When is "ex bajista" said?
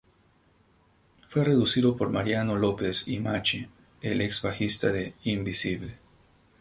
4.21-4.91